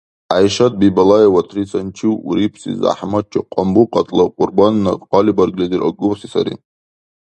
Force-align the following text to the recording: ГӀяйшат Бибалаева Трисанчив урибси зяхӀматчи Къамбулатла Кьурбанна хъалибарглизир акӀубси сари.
ГӀяйшат 0.29 0.73
Бибалаева 0.79 1.41
Трисанчив 1.49 2.13
урибси 2.29 2.71
зяхӀматчи 2.81 3.39
Къамбулатла 3.51 4.25
Кьурбанна 4.35 4.91
хъалибарглизир 5.07 5.81
акӀубси 5.89 6.27
сари. 6.33 6.53